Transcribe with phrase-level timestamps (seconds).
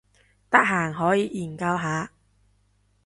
[0.49, 2.11] 得閒可以研究下